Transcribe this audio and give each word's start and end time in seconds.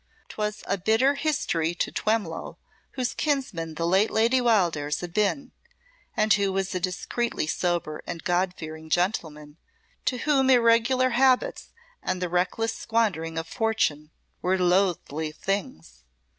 'Twas 0.29 0.63
a 0.65 0.79
bitter 0.79 1.13
history 1.13 1.75
to 1.75 1.91
Twemlow, 1.91 2.57
whose 2.93 3.13
kinsman 3.13 3.75
the 3.75 3.85
late 3.85 4.09
Lady 4.09 4.41
Wildairs 4.41 5.01
had 5.01 5.13
been, 5.13 5.51
and 6.17 6.33
who 6.33 6.51
was 6.51 6.73
a 6.73 6.79
discreetly 6.79 7.45
sober 7.45 8.01
and 8.07 8.23
God 8.23 8.55
fearing 8.57 8.89
gentleman, 8.89 9.57
to 10.05 10.17
whom 10.17 10.49
irregular 10.49 11.11
habits 11.11 11.71
and 12.01 12.19
the 12.19 12.29
reckless 12.29 12.73
squandering 12.75 13.37
of 13.37 13.47
fortune 13.47 14.09
were 14.41 14.57
loathly 14.57 15.31
things. 15.31 16.03